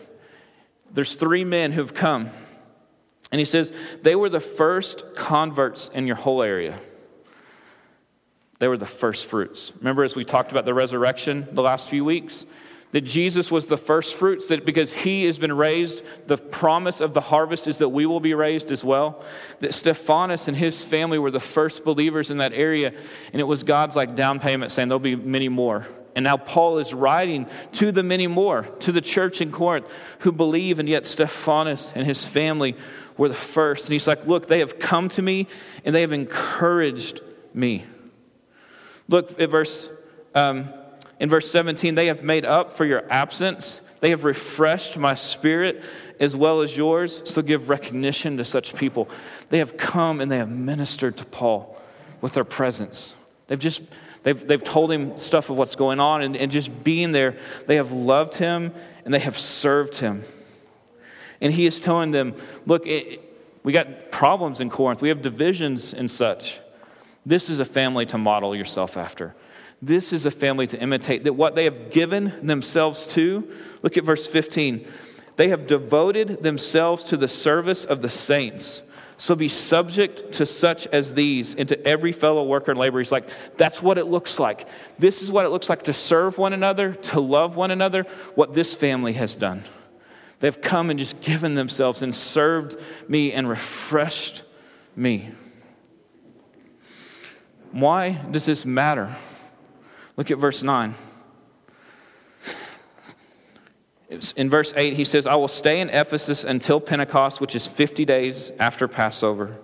[0.92, 2.31] There's three men who've come.
[3.33, 6.79] And he says, they were the first converts in your whole area.
[8.61, 9.73] They were the first fruits.
[9.79, 12.47] Remember, as we talked about the resurrection the last few weeks,
[12.95, 17.13] that Jesus was the first fruits, that because he has been raised, the promise of
[17.13, 19.25] the harvest is that we will be raised as well.
[19.59, 22.95] That Stephanas and his family were the first believers in that area,
[23.33, 25.89] and it was God's like down payment saying there'll be many more.
[26.15, 29.89] And now Paul is writing to the many more, to the church in Corinth
[30.21, 32.77] who believe, and yet Stephanas and his family
[33.17, 33.87] were the first.
[33.87, 35.49] And he's like, Look, they have come to me
[35.85, 37.87] and they have encouraged me.
[39.09, 39.89] Look at verse.
[40.33, 40.73] Um,
[41.20, 43.81] in verse 17, they have made up for your absence.
[44.00, 45.83] They have refreshed my spirit
[46.20, 47.22] as well as yours.
[47.24, 49.09] So give recognition to such people.
[49.50, 51.81] They have come and they have ministered to Paul
[52.20, 53.14] with their presence.
[53.46, 53.83] They've just
[54.22, 57.77] they've, they've told him stuff of what's going on, and, and just being there, they
[57.77, 58.72] have loved him
[59.05, 60.24] and they have served him.
[61.40, 63.20] And he is telling them, look, it,
[63.62, 65.03] we got problems in Corinth.
[65.03, 66.61] We have divisions and such.
[67.27, 69.35] This is a family to model yourself after.
[69.83, 71.25] This is a family to imitate.
[71.25, 73.51] That what they have given themselves to,
[73.83, 74.87] look at verse 15.
[75.37, 78.83] They have devoted themselves to the service of the saints.
[79.17, 83.01] So be subject to such as these and to every fellow worker and laborer.
[83.01, 84.67] He's like, that's what it looks like.
[84.99, 88.55] This is what it looks like to serve one another, to love one another, what
[88.55, 89.63] this family has done.
[90.41, 92.77] They've come and just given themselves and served
[93.09, 94.43] me and refreshed
[94.97, 95.31] me.
[97.71, 99.15] Why does this matter?
[100.16, 100.94] Look at verse 9.
[104.37, 108.05] In verse 8, he says, I will stay in Ephesus until Pentecost, which is 50
[108.05, 109.57] days after Passover.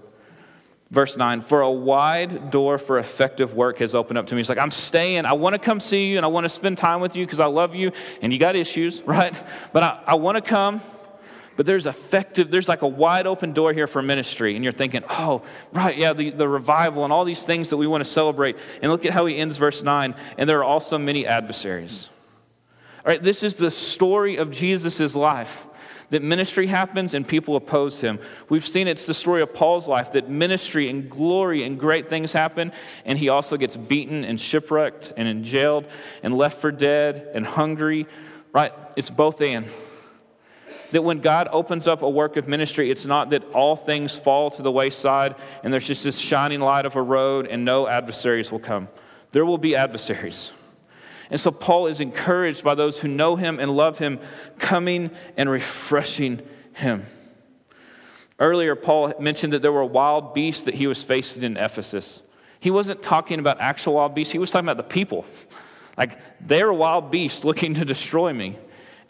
[0.91, 4.41] Verse 9, for a wide door for effective work has opened up to me.
[4.41, 5.25] He's like, I'm staying.
[5.25, 7.39] I want to come see you and I want to spend time with you because
[7.39, 9.41] I love you and you got issues, right?
[9.73, 10.81] But I, I want to come
[11.61, 14.57] but there's effective, there's like a wide open door here for ministry.
[14.57, 15.43] And you're thinking, oh,
[15.75, 18.57] right, yeah, the, the revival and all these things that we want to celebrate.
[18.81, 20.15] And look at how he ends verse 9.
[20.39, 22.09] And there are also many adversaries.
[23.05, 25.67] All right, this is the story of Jesus' life.
[26.09, 28.21] That ministry happens and people oppose him.
[28.49, 32.33] We've seen it's the story of Paul's life that ministry and glory and great things
[32.33, 32.73] happen,
[33.05, 35.87] and he also gets beaten and shipwrecked and in jailed
[36.23, 38.07] and left for dead and hungry.
[38.55, 38.73] Right?
[38.97, 39.67] It's both and
[40.93, 44.51] that when God opens up a work of ministry, it's not that all things fall
[44.53, 48.51] to the wayside and there's just this shining light of a road and no adversaries
[48.51, 48.89] will come.
[49.33, 50.53] There will be adversaries.
[51.31, 54.19] And so Paul is encouraged by those who know him and love him,
[54.59, 57.07] coming and refreshing him.
[58.41, 62.23] Earlier, Paul mentioned that there were wild beasts that he was facing in Ephesus.
[62.59, 65.25] He wasn't talking about actual wild beasts, he was talking about the people.
[65.97, 68.59] Like, they're wild beasts looking to destroy me.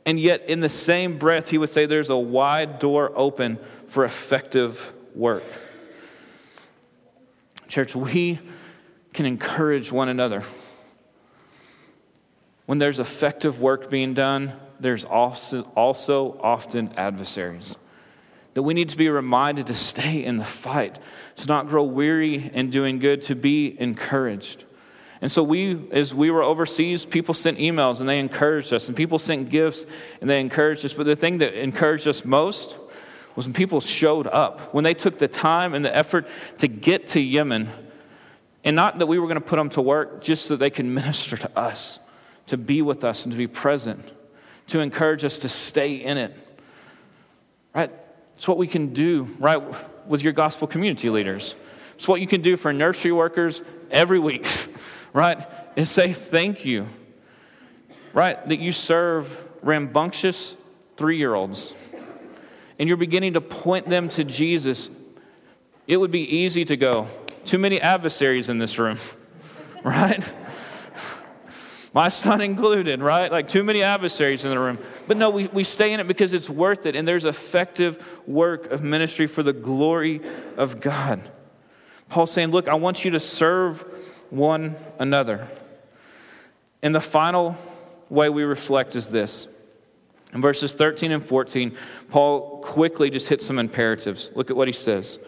[0.07, 3.59] And yet, in the same breath, he would say there's a wide door open
[3.89, 5.45] for effective work.
[7.69, 8.39] Church, we
[9.13, 10.43] can encourage one another.
[12.67, 17.77] When there's effective work being done, there's also, also often adversaries.
[18.55, 20.99] That we need to be reminded to stay in the fight,
[21.37, 24.65] to not grow weary in doing good, to be encouraged.
[25.23, 28.97] And so we, as we were overseas, people sent emails and they encouraged us, and
[28.97, 29.85] people sent gifts
[30.21, 30.95] and they encouraged us.
[30.95, 32.77] But the thing that encouraged us most
[33.37, 36.27] was when people showed up, when they took the time and the effort
[36.59, 37.69] to get to Yemen,
[38.65, 40.85] and not that we were going to put them to work, just so they could
[40.87, 41.99] minister to us,
[42.47, 44.03] to be with us and to be present,
[44.69, 46.35] to encourage us to stay in it.
[47.75, 47.93] Right?
[48.37, 49.63] It's what we can do, right,
[50.07, 51.55] with your gospel community leaders.
[51.97, 54.47] It's what you can do for nursery workers every week.
[55.13, 55.47] right?
[55.77, 56.87] And say thank you,
[58.13, 58.47] right?
[58.49, 60.57] That you serve rambunctious
[60.97, 61.75] three year olds
[62.81, 64.89] and you're beginning to point them to Jesus.
[65.87, 67.09] It would be easy to go,
[67.45, 68.99] too many adversaries in this room,
[69.85, 70.33] right?
[71.93, 73.31] My son included, right?
[73.31, 74.79] Like too many adversaries in the room.
[75.07, 78.71] But no, we, we stay in it because it's worth it, and there's effective work
[78.71, 80.23] of ministry for the glory
[80.57, 81.29] of God.
[82.09, 83.85] Paul's saying, Look, I want you to serve
[84.31, 85.49] one another.
[86.83, 87.57] And the final
[88.09, 89.49] way we reflect is this.
[90.33, 91.77] In verses 13 and 14,
[92.09, 94.31] Paul quickly just hits some imperatives.
[94.35, 95.19] Look at what he says.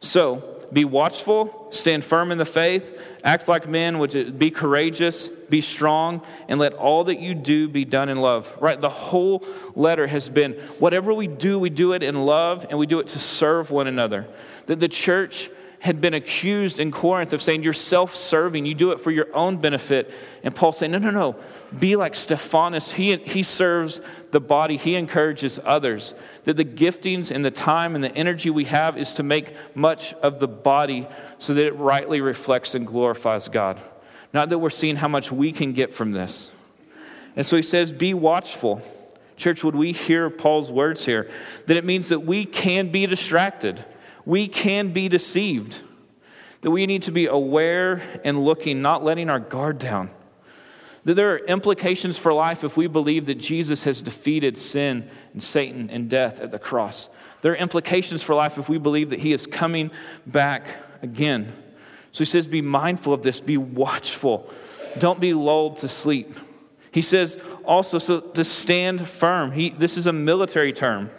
[0.00, 5.60] So, be watchful, stand firm in the faith, act like men, which be courageous, be
[5.60, 8.52] strong, and let all that you do be done in love.
[8.58, 8.80] Right?
[8.80, 12.86] The whole letter has been whatever we do, we do it in love, and we
[12.86, 14.26] do it to serve one another.
[14.66, 15.50] That the church
[15.82, 19.26] had been accused in Corinth of saying you're self serving, you do it for your
[19.34, 20.12] own benefit.
[20.44, 21.34] And Paul saying, no, no, no,
[21.76, 22.92] be like Stephanas.
[22.92, 26.14] He, he serves the body, he encourages others.
[26.44, 30.14] That the giftings and the time and the energy we have is to make much
[30.14, 31.08] of the body
[31.38, 33.80] so that it rightly reflects and glorifies God.
[34.32, 36.52] Not that we're seeing how much we can get from this.
[37.34, 38.82] And so he says, be watchful.
[39.36, 41.28] Church, would we hear Paul's words here?
[41.66, 43.84] That it means that we can be distracted
[44.24, 45.80] we can be deceived.
[46.62, 50.10] That we need to be aware and looking, not letting our guard down.
[51.04, 55.42] That there are implications for life if we believe that Jesus has defeated sin and
[55.42, 57.10] Satan and death at the cross.
[57.40, 59.90] There are implications for life if we believe that he is coming
[60.26, 60.66] back
[61.02, 61.52] again.
[62.12, 64.48] So he says, Be mindful of this, be watchful,
[64.98, 66.36] don't be lulled to sleep.
[66.92, 69.50] He says also so to stand firm.
[69.50, 71.10] He, this is a military term.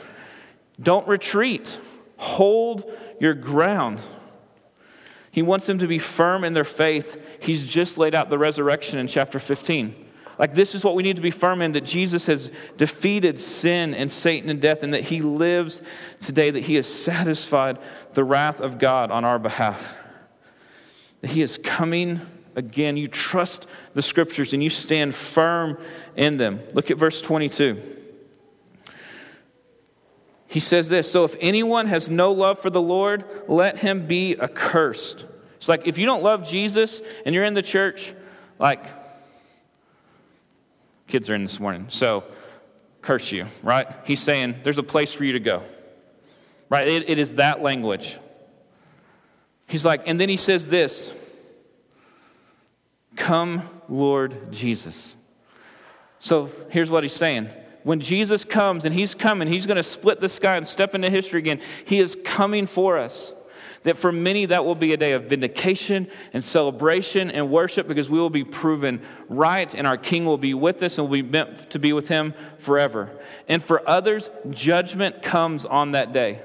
[0.82, 1.80] Don't retreat.
[2.18, 4.06] Hold your ground.
[5.32, 7.22] He wants them to be firm in their faith.
[7.40, 9.96] He's just laid out the resurrection in chapter 15.
[10.38, 13.94] Like, this is what we need to be firm in that Jesus has defeated sin
[13.94, 15.82] and Satan and death, and that he lives
[16.20, 17.78] today, that he has satisfied
[18.14, 19.98] the wrath of God on our behalf.
[21.22, 22.22] That he is coming
[22.56, 22.98] again.
[22.98, 25.78] You trust the scriptures and you stand firm
[26.16, 26.62] in them.
[26.74, 27.93] Look at verse 22
[30.54, 34.40] he says this So if anyone has no love for the Lord, let him be
[34.40, 35.26] accursed.
[35.58, 38.14] It's like if you don't love Jesus and you're in the church,
[38.60, 38.86] like
[41.08, 42.24] kids are in this morning, so
[43.02, 43.88] curse you, right?
[44.04, 45.64] He's saying there's a place for you to go,
[46.70, 46.88] right?
[46.88, 48.20] it, it is that language.
[49.66, 51.12] He's like, and then he says this
[53.16, 55.16] Come, Lord Jesus.
[56.20, 57.50] So here's what he's saying
[57.84, 61.10] when Jesus comes, and he's coming, he's going to split the sky and step into
[61.10, 61.60] history again.
[61.86, 63.34] He is coming for us.
[63.84, 68.10] That for many, that will be a day of vindication and celebration and worship because
[68.10, 71.22] we will be proven right and our King will be with us and will be
[71.22, 73.12] meant to be with him forever.
[73.50, 76.40] And for others, judgment comes on that day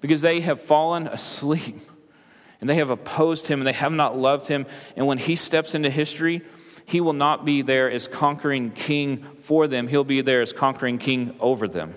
[0.00, 1.80] because they have fallen asleep
[2.60, 4.64] and they have opposed him and they have not loved him.
[4.96, 6.42] And when he steps into history,
[6.88, 10.96] he will not be there as conquering king for them, he'll be there as conquering
[10.96, 11.94] king over them.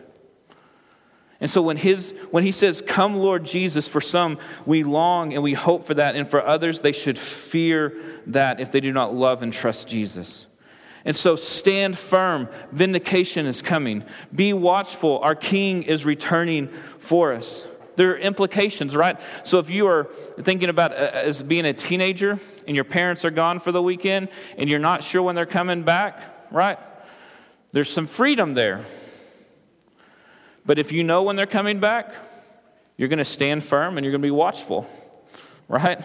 [1.40, 5.42] And so when, his, when he says, Come, Lord Jesus, for some, we long and
[5.42, 6.18] we hope for that.
[6.18, 7.96] And for others, they should fear
[8.28, 10.46] that if they do not love and trust Jesus.
[11.06, 12.50] And so stand firm.
[12.74, 14.04] Vindication is coming.
[14.36, 15.20] Be watchful.
[15.20, 16.70] Our King is returning
[17.00, 17.64] for us.
[17.96, 19.20] There are implications, right?
[19.44, 20.10] So if you are
[20.42, 24.30] thinking about uh, as being a teenager and your parents are gone for the weekend
[24.58, 26.80] and you're not sure when they're coming back, right?
[27.72, 28.86] There's some freedom there.
[30.66, 32.14] But if you know when they're coming back,
[32.98, 34.90] you're going to stand firm and you're going to be watchful,
[35.68, 36.04] right?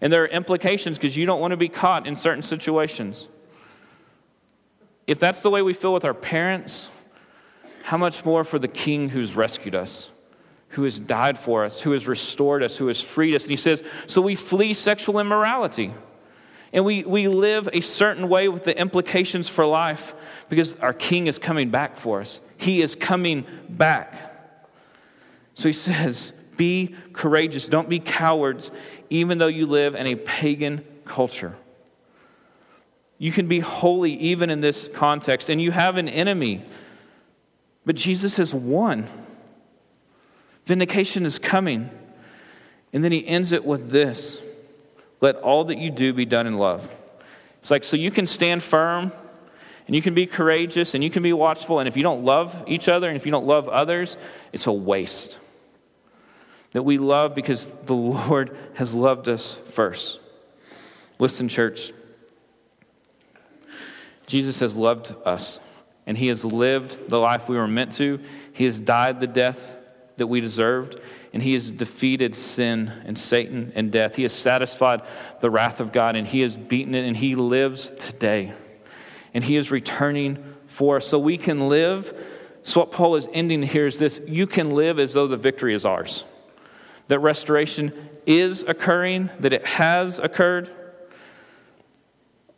[0.00, 3.28] And there are implications because you don't want to be caught in certain situations.
[5.06, 6.90] If that's the way we feel with our parents,
[7.82, 10.10] how much more for the king who's rescued us?
[10.70, 13.44] Who has died for us, who has restored us, who has freed us.
[13.44, 15.92] And he says, So we flee sexual immorality.
[16.72, 20.14] And we, we live a certain way with the implications for life
[20.50, 22.40] because our King is coming back for us.
[22.58, 24.14] He is coming back.
[25.54, 27.66] So he says, Be courageous.
[27.68, 28.70] Don't be cowards,
[29.08, 31.56] even though you live in a pagan culture.
[33.16, 36.62] You can be holy even in this context, and you have an enemy.
[37.84, 39.08] But Jesus has won.
[40.68, 41.88] Vindication is coming.
[42.92, 44.40] And then he ends it with this
[45.22, 46.94] let all that you do be done in love.
[47.60, 49.10] It's like, so you can stand firm
[49.86, 51.80] and you can be courageous and you can be watchful.
[51.80, 54.18] And if you don't love each other and if you don't love others,
[54.52, 55.38] it's a waste.
[56.72, 60.20] That we love because the Lord has loved us first.
[61.18, 61.94] Listen, church.
[64.26, 65.60] Jesus has loved us
[66.06, 68.20] and he has lived the life we were meant to.
[68.52, 69.76] He has died the death
[70.18, 71.00] that we deserved,
[71.32, 74.16] and he has defeated sin and Satan and death.
[74.16, 75.02] He has satisfied
[75.40, 78.52] the wrath of God, and he has beaten it, and he lives today.
[79.34, 81.06] And he is returning for us.
[81.06, 82.14] So we can live.
[82.62, 85.74] So, what Paul is ending here is this you can live as though the victory
[85.74, 86.24] is ours.
[87.08, 87.92] That restoration
[88.26, 90.70] is occurring, that it has occurred,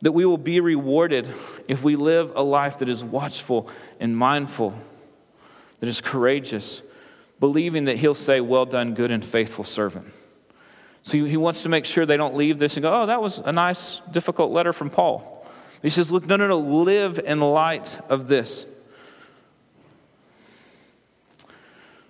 [0.01, 1.27] that we will be rewarded
[1.67, 4.77] if we live a life that is watchful and mindful,
[5.79, 6.81] that is courageous,
[7.41, 10.05] believing that he'll say, Well done, good and faithful servant.
[11.03, 13.39] So he wants to make sure they don't leave this and go, Oh, that was
[13.39, 15.45] a nice, difficult letter from Paul.
[15.81, 18.65] He says, Look, no, no, no, live in light of this.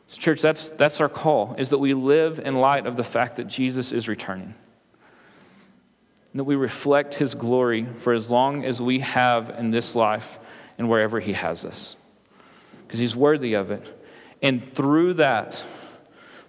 [0.09, 3.37] So church, that's, that's our call, is that we live in light of the fact
[3.37, 4.53] that Jesus is returning.
[6.33, 10.37] And that we reflect his glory for as long as we have in this life
[10.77, 11.95] and wherever he has us.
[12.85, 14.00] Because he's worthy of it.
[14.41, 15.63] And through that,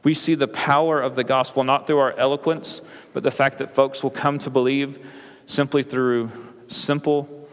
[0.02, 2.80] we see the power of the gospel, not through our eloquence,
[3.12, 4.98] but the fact that folks will come to believe
[5.46, 6.30] simply through
[6.68, 7.48] simple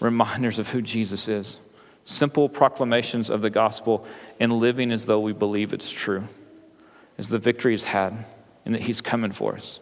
[0.00, 1.58] reminders of who Jesus is,
[2.04, 4.06] simple proclamations of the gospel,
[4.40, 6.26] and living as though we believe it's true,
[7.16, 8.24] as the victory is had,
[8.66, 9.78] and that he's coming for us.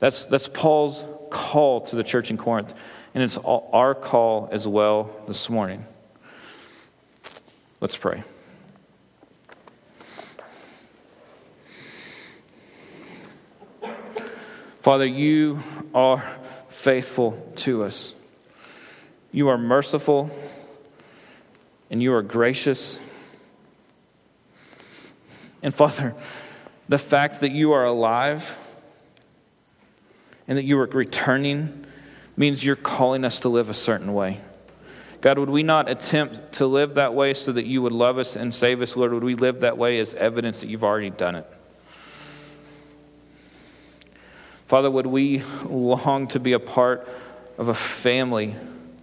[0.00, 2.74] That's, that's Paul's call to the church in Corinth,
[3.14, 5.84] and it's our call as well this morning.
[7.80, 8.22] Let's pray.
[14.80, 15.62] Father, you
[15.94, 16.24] are
[16.68, 18.14] faithful to us.
[19.30, 20.30] You are merciful
[21.90, 22.98] and you are gracious.
[25.62, 26.14] And Father,
[26.88, 28.56] the fact that you are alive
[30.48, 31.84] and that you are returning
[32.34, 34.40] means you're calling us to live a certain way.
[35.20, 38.34] God, would we not attempt to live that way so that you would love us
[38.34, 38.96] and save us?
[38.96, 41.46] Lord, would we live that way as evidence that you've already done it?
[44.70, 47.08] Father, would we long to be a part
[47.58, 48.54] of a family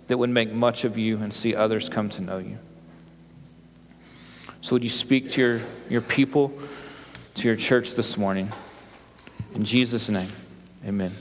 [0.07, 2.57] that would make much of you and see others come to know you?
[4.61, 6.57] So, would you speak to your, your people,
[7.35, 8.49] to your church this morning?
[9.55, 10.29] In Jesus' name,
[10.85, 11.11] amen.